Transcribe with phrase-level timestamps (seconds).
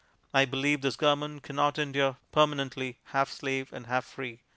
[0.33, 4.39] I believe this Government can not endure permanently half slave and half free."